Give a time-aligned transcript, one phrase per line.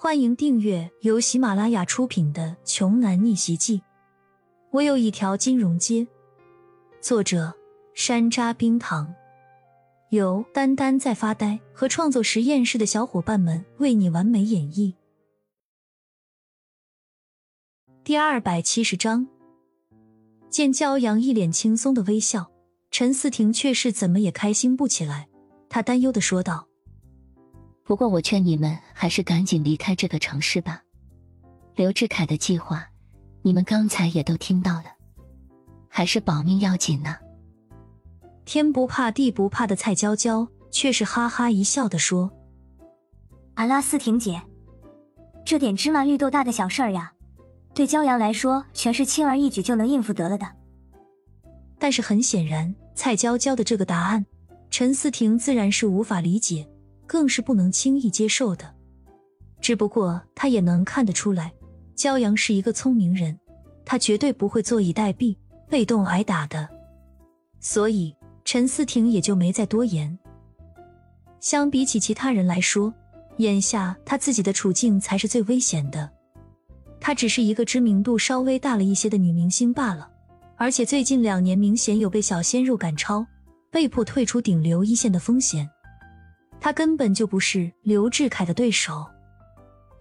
[0.00, 3.78] 欢迎订阅由喜马拉雅出品的《穷男逆袭记》。
[4.70, 6.06] 我有一条金融街。
[7.00, 7.52] 作者：
[7.94, 9.12] 山楂冰糖，
[10.10, 14.94] 由丹丹在发呆和创作实验室的小伙伴们为你完美演绎。
[18.04, 19.26] 第二百七十章，
[20.48, 22.52] 见骄阳一脸轻松的微笑，
[22.92, 25.28] 陈思婷却是怎么也开心不起来。
[25.68, 26.67] 他担忧的说道。
[27.88, 30.82] 不过，我劝你们还是赶紧离开这个城市吧。
[31.74, 32.86] 刘志凯的计划，
[33.40, 34.84] 你们刚才也都听到了，
[35.88, 37.16] 还是保命要紧呢。
[38.44, 42.30] 天不怕地不怕的蔡娇娇却是哈哈一笑的说
[43.56, 44.42] ：“阿拉斯婷姐，
[45.42, 47.14] 这点芝麻绿豆大的小事儿呀，
[47.72, 50.46] 对骄阳来说全是轻而易举就能应付得了的。”
[51.80, 54.26] 但是很显然，蔡娇娇的这个答案，
[54.68, 56.68] 陈思婷自然是无法理解。
[57.08, 58.72] 更是不能轻易接受的。
[59.60, 61.52] 只不过他也能看得出来，
[61.96, 63.36] 骄阳是一个聪明人，
[63.84, 65.36] 他绝对不会坐以待毙、
[65.68, 66.68] 被动挨打的。
[67.58, 70.16] 所以陈思婷也就没再多言。
[71.40, 72.94] 相比起其他人来说，
[73.38, 76.08] 眼下他自己的处境才是最危险的。
[77.00, 80.10] 她只是一个知名度稍微大了一些的女明星罢了，
[80.56, 83.24] 而且最近两年明显有被小鲜肉赶超，
[83.70, 85.68] 被迫退出顶流一线的风险。
[86.60, 89.06] 他根本就不是刘志凯的对手，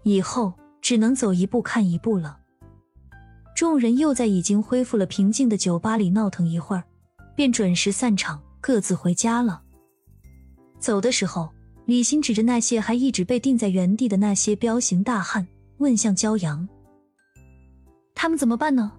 [0.04, 2.40] 以后只能走一步看一步了。
[3.56, 6.84] 众人又在已经恢复了平静的酒吧里闹腾一会儿，
[7.36, 9.62] 便准时散场，各自回家了。
[10.80, 11.50] 走的时候，
[11.86, 16.68] 李欣指着那些还一直被定在原地的那些彪形大汉，问向骄阳
[18.14, 18.92] ：“他们怎么办呢？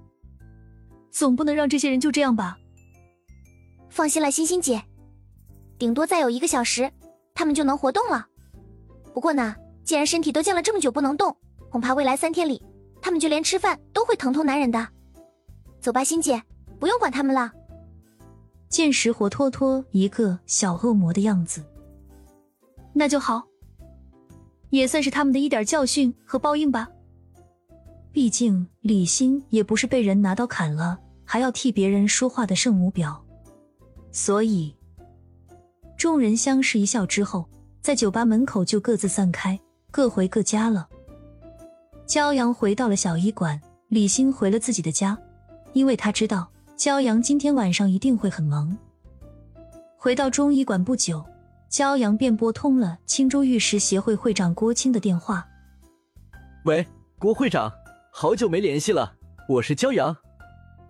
[1.10, 2.58] 总不能让这些人就这样吧？”
[3.90, 4.82] 放心了，欣欣姐，
[5.78, 6.90] 顶多再有一个小时。
[7.38, 8.26] 他们就能活动了。
[9.14, 11.36] 不过呢，既然身体都僵了这么久不能动，
[11.70, 12.60] 恐怕未来三天里，
[13.00, 14.88] 他们就连吃饭都会疼痛难忍的。
[15.80, 16.42] 走吧，欣姐，
[16.80, 17.52] 不用管他们了。
[18.68, 21.64] 见识活脱脱一个小恶魔的样子，
[22.92, 23.44] 那就好，
[24.70, 26.88] 也算是他们的一点教训和报应吧。
[28.10, 33.16] 毕竟李欣也不是被人拿刀砍了还要替别人说话的圣母婊，
[34.10, 34.74] 所以。
[35.98, 37.44] 众人相视一笑之后，
[37.80, 39.58] 在酒吧门口就各自散开，
[39.90, 40.88] 各回各家了。
[42.06, 45.18] 骄阳回到了小医馆，李欣回了自己的家，
[45.72, 48.78] 因为他知道骄阳今天晚上一定会很忙。
[49.96, 51.24] 回到中医馆不久，
[51.68, 55.44] 骄阳便拨通了青州玉石协会会长郭青的电话。
[56.64, 56.86] 喂，
[57.18, 57.72] 郭会长，
[58.12, 59.14] 好久没联系了，
[59.48, 60.16] 我是骄阳。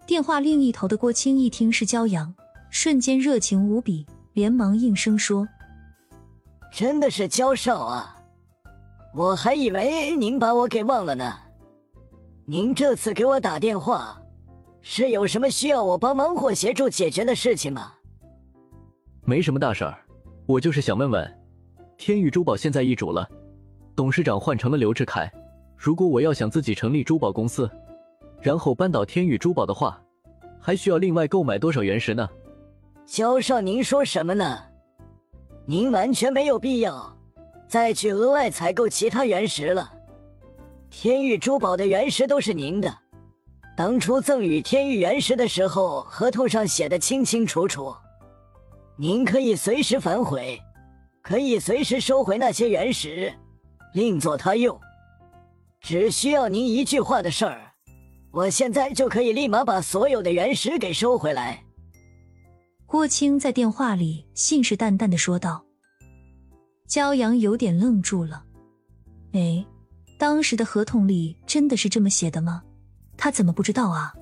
[0.06, 2.34] 电话另一头的郭青一听是骄阳，
[2.69, 4.04] 瞬间热情无比。
[4.38, 5.49] 连忙应声说
[6.71, 8.16] ：“真的是焦少啊，
[9.12, 11.34] 我还以为您把我给忘了呢。
[12.44, 14.16] 您这次给我打电话，
[14.81, 17.94] 是有什么需要我帮忙或协助解决的事情吗？
[19.25, 19.99] 没什么大事儿，
[20.47, 21.38] 我就是想问问，
[21.97, 23.28] 天宇珠宝现在易主了，
[23.97, 25.28] 董事长换成了刘志凯。
[25.76, 27.69] 如果我要想自己成立珠宝公司，
[28.41, 30.00] 然后扳倒天宇珠宝的话，
[30.60, 32.28] 还需要另外购买多少原石呢？”
[33.08, 34.62] 焦少，您说什么呢？
[35.64, 37.16] 您完全没有必要
[37.66, 39.91] 再去额外采购其他原石了。
[40.91, 42.94] 天域珠宝的原石都是您的，
[43.74, 47.96] 当初赠与天域原石的时候，合同上写的清清楚楚。
[48.96, 50.60] 您可以随时反悔，
[51.22, 53.32] 可以随时收回那些原石，
[53.94, 54.78] 另作他用。
[55.80, 57.72] 只需要您一句话的事儿，
[58.32, 61.64] 我现在就可以立马把所有的原石给收回来。
[62.88, 65.62] 郭青在电话里信誓旦旦的说道
[66.88, 68.43] ：“骄阳有点愣住了。
[69.32, 69.62] 哎，
[70.19, 72.62] 当时的合同里真的是这么写的吗？
[73.19, 74.15] 他怎么不知道啊？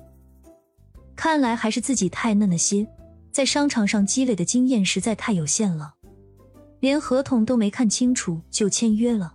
[1.15, 2.85] 看来还是自己太嫩了些，
[3.31, 5.93] 在商场上积累的经验实在太有限了，
[6.81, 9.33] 连合同都没看清楚就签约了。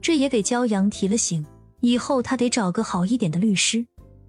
[0.00, 1.44] 这也给骄阳提了醒，
[1.80, 3.86] 以后他得找个好一点的律师。”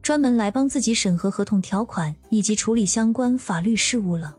[0.09, 4.35] 专门来帮自己审核合同条款以及处理相关法律事务了。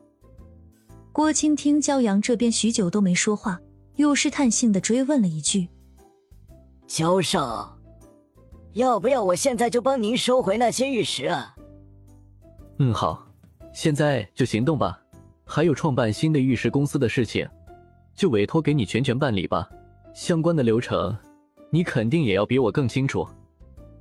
[1.13, 3.61] 郭青听骄阳这边许久都没说话，
[3.95, 5.69] 又试探性的追问了一句
[6.89, 7.79] ：“焦少，
[8.73, 11.55] 要不要我现在就帮您收回那些玉石啊
[12.79, 13.25] ？”“嗯，好，
[13.73, 15.01] 现在就行动吧。
[15.45, 17.49] 还有创办新的玉石公司的事情，
[18.17, 19.71] 就委托给你全权办理吧。
[20.15, 21.17] 相关的流程，
[21.71, 23.25] 你肯定也要比我更清楚。”“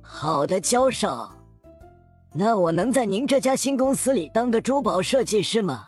[0.02, 1.32] 好的，焦少。”
[2.32, 5.86] 那我能在您这家新公司里当个珠宝设计师吗？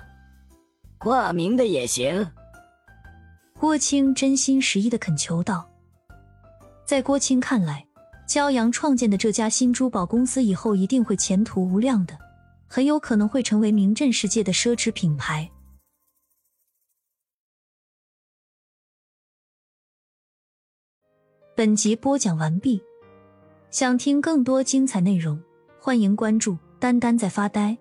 [0.98, 2.32] 挂名的也行。
[3.58, 5.68] 郭青真心实意的恳求道。
[6.84, 7.86] 在郭青看来，
[8.26, 12.18] 骄阳创建的这家新珠宝公司以后一定会前途无量的，
[12.66, 15.48] 很有可能会成为名震世界的奢侈品牌。
[21.54, 22.82] 本集播讲完毕，
[23.70, 25.40] 想听更多精彩内容，
[25.84, 27.76] 欢迎关注“丹丹在发呆”。